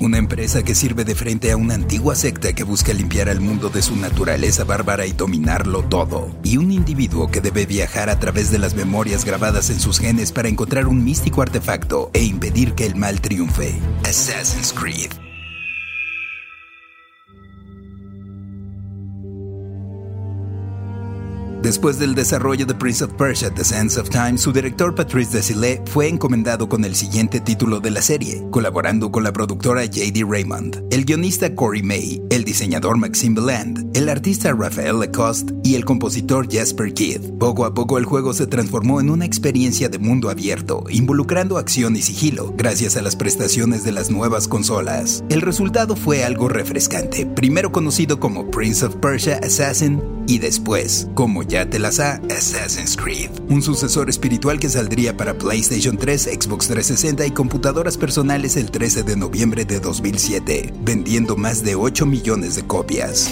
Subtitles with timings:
[0.00, 3.68] Una empresa que sirve de frente a una antigua secta que busca limpiar al mundo
[3.68, 6.30] de su naturaleza bárbara y dominarlo todo.
[6.44, 10.30] Y un individuo que debe viajar a través de las memorias grabadas en sus genes
[10.30, 13.74] para encontrar un místico artefacto e impedir que el mal triunfe.
[14.04, 15.27] Assassin's Creed.
[21.62, 25.90] Después del desarrollo de Prince of Persia The Sands of Time, su director Patrice Desilets
[25.90, 30.24] fue encomendado con el siguiente título de la serie, colaborando con la productora J.D.
[30.28, 35.84] Raymond, el guionista Corey May, el diseñador Maxime Beland, el artista Raphael Lacoste y el
[35.84, 37.38] compositor Jasper Kidd.
[37.40, 41.96] Poco a poco el juego se transformó en una experiencia de mundo abierto, involucrando acción
[41.96, 45.24] y sigilo, gracias a las prestaciones de las nuevas consolas.
[45.28, 51.42] El resultado fue algo refrescante, primero conocido como Prince of Persia Assassin y después, como
[51.42, 56.68] ya te las ha, Assassin's Creed, un sucesor espiritual que saldría para PlayStation 3, Xbox
[56.68, 62.56] 360 y computadoras personales el 13 de noviembre de 2007, vendiendo más de 8 millones
[62.56, 63.30] de copias.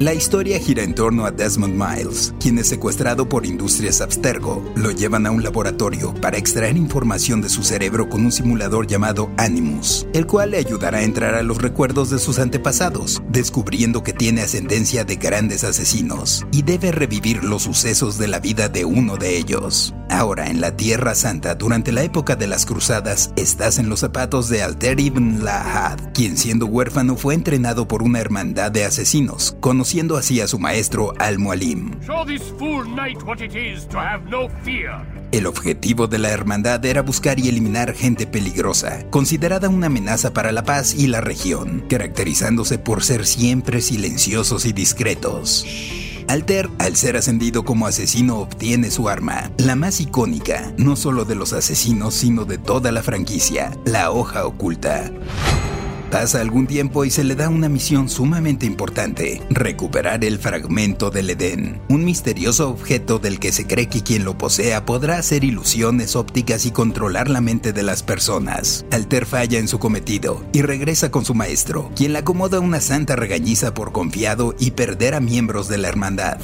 [0.00, 4.64] La historia gira en torno a Desmond Miles, quien es secuestrado por Industrias Abstergo.
[4.74, 9.30] Lo llevan a un laboratorio para extraer información de su cerebro con un simulador llamado
[9.36, 14.14] Animus, el cual le ayudará a entrar a los recuerdos de sus antepasados, descubriendo que
[14.14, 19.18] tiene ascendencia de grandes asesinos y debe revivir los sucesos de la vida de uno
[19.18, 19.92] de ellos.
[20.08, 24.48] Ahora en la Tierra Santa, durante la época de las Cruzadas, estás en los zapatos
[24.48, 29.56] de Alter ibn Lahad, quien siendo huérfano fue entrenado por una hermandad de asesinos,
[29.90, 31.90] conociendo así a su maestro Al-Mualim.
[35.32, 40.52] El objetivo de la hermandad era buscar y eliminar gente peligrosa, considerada una amenaza para
[40.52, 45.66] la paz y la región, caracterizándose por ser siempre silenciosos y discretos.
[46.28, 51.34] Alter, al ser ascendido como asesino, obtiene su arma, la más icónica, no solo de
[51.34, 55.10] los asesinos, sino de toda la franquicia, la hoja oculta.
[56.10, 61.30] Pasa algún tiempo y se le da una misión sumamente importante, recuperar el fragmento del
[61.30, 66.16] Edén, un misterioso objeto del que se cree que quien lo posea podrá hacer ilusiones
[66.16, 68.84] ópticas y controlar la mente de las personas.
[68.90, 73.14] Alter falla en su cometido y regresa con su maestro, quien le acomoda una santa
[73.14, 76.38] regañiza por confiado y perder a miembros de la hermandad.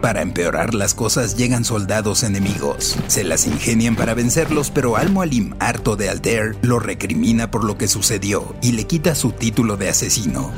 [0.00, 2.96] Para empeorar las cosas llegan soldados enemigos.
[3.08, 7.88] Se las ingenian para vencerlos, pero Al-Mualim, harto de Alter, lo recrimina por lo que
[7.88, 10.52] sucedió y le quita su título de asesino.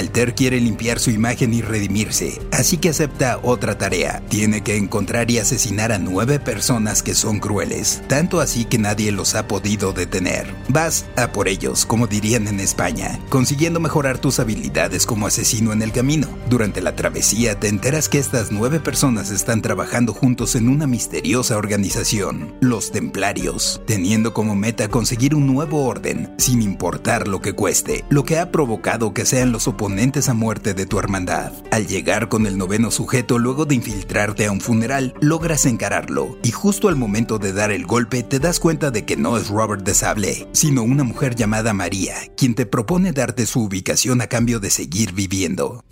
[0.00, 4.22] Alter quiere limpiar su imagen y redimirse, así que acepta otra tarea.
[4.30, 9.12] Tiene que encontrar y asesinar a nueve personas que son crueles, tanto así que nadie
[9.12, 10.54] los ha podido detener.
[10.68, 15.82] Vas a por ellos, como dirían en España, consiguiendo mejorar tus habilidades como asesino en
[15.82, 16.28] el camino.
[16.48, 21.58] Durante la travesía te enteras que estas nueve personas están trabajando juntos en una misteriosa
[21.58, 28.06] organización, los Templarios, teniendo como meta conseguir un nuevo orden, sin importar lo que cueste,
[28.08, 31.52] lo que ha provocado que sean los oponentes a muerte de tu hermandad.
[31.70, 36.52] Al llegar con el noveno sujeto luego de infiltrarte a un funeral, logras encararlo y
[36.52, 39.84] justo al momento de dar el golpe te das cuenta de que no es Robert
[39.84, 44.60] de Sable, sino una mujer llamada María, quien te propone darte su ubicación a cambio
[44.60, 45.84] de seguir viviendo.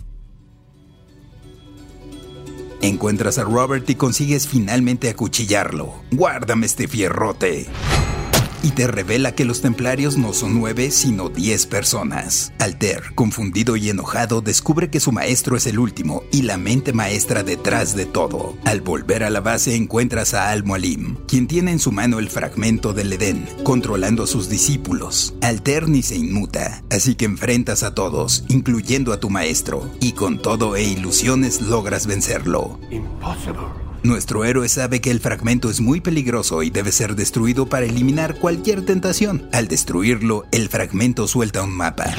[2.81, 6.01] Encuentras a Robert y consigues finalmente acuchillarlo.
[6.11, 7.67] Guárdame este fierrote.
[8.63, 12.51] Y te revela que los templarios no son nueve, sino diez personas.
[12.59, 17.43] Alter, confundido y enojado, descubre que su maestro es el último y la mente maestra
[17.43, 18.57] detrás de todo.
[18.65, 22.93] Al volver a la base encuentras a Al-Mualim, quien tiene en su mano el fragmento
[22.93, 25.33] del Edén, controlando a sus discípulos.
[25.41, 30.41] Alter ni se inmuta, así que enfrentas a todos, incluyendo a tu maestro, y con
[30.41, 32.79] todo e ilusiones logras vencerlo.
[34.03, 38.35] Nuestro héroe sabe que el fragmento es muy peligroso y debe ser destruido para eliminar
[38.35, 39.49] cualquier tentación.
[39.51, 42.15] Al destruirlo, el fragmento suelta un mapa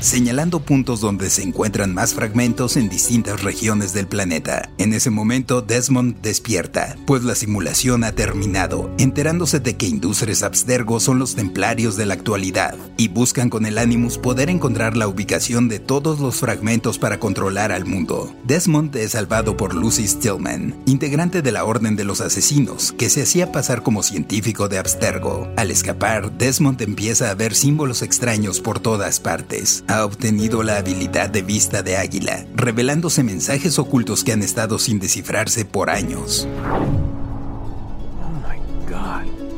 [0.00, 4.70] señalando puntos donde se encuentran más fragmentos en distintas regiones del planeta.
[4.78, 11.00] En ese momento, Desmond despierta, pues la simulación ha terminado, enterándose de que Industres Abstergo
[11.00, 15.68] son los templarios de la actualidad, y buscan con el Animus poder encontrar la ubicación
[15.68, 18.34] de todos los fragmentos para controlar al mundo.
[18.44, 23.22] Desmond es salvado por Lucy Stillman, integrante de la Orden de los Asesinos, que se
[23.22, 25.48] hacía pasar como científico de Abstergo.
[25.56, 31.30] Al escapar, Desmond empieza a ver símbolos extraños por todas partes, ha obtenido la habilidad
[31.30, 36.46] de vista de águila, revelándose mensajes ocultos que han estado sin descifrarse por años.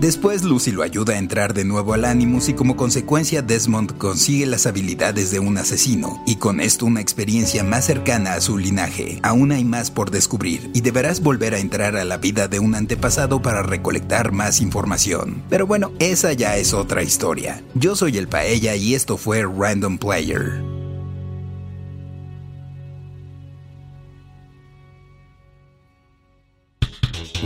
[0.01, 4.47] Después Lucy lo ayuda a entrar de nuevo al Animus y como consecuencia Desmond consigue
[4.47, 9.19] las habilidades de un asesino y con esto una experiencia más cercana a su linaje.
[9.25, 12.77] Aún hay más por descubrir y deberás volver a entrar a la vida de un
[12.77, 15.43] antepasado para recolectar más información.
[15.51, 17.65] Pero bueno, esa ya es otra historia.
[17.75, 20.78] Yo soy el Paella y esto fue Random Player.